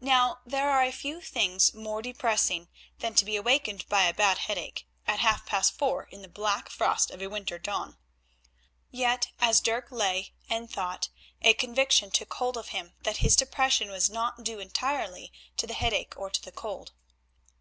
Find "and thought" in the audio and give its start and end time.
10.50-11.08